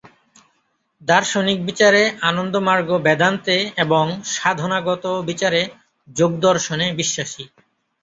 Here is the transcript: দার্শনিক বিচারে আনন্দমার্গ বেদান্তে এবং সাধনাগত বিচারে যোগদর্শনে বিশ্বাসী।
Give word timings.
দার্শনিক 1.01 1.59
বিচারে 1.65 2.01
আনন্দমার্গ 2.29 2.89
বেদান্তে 3.05 3.57
এবং 3.77 4.05
সাধনাগত 4.33 5.05
বিচারে 5.27 5.61
যোগদর্শনে 6.15 6.87
বিশ্বাসী। 6.99 7.43